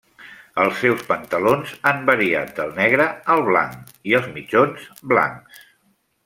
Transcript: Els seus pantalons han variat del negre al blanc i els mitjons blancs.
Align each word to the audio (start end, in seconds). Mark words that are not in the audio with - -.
Els 0.61 0.79
seus 0.85 1.01
pantalons 1.09 1.73
han 1.91 2.01
variat 2.07 2.49
del 2.61 2.73
negre 2.79 3.07
al 3.35 3.45
blanc 3.51 3.93
i 4.13 4.17
els 4.21 4.33
mitjons 4.39 4.89
blancs. 5.13 5.63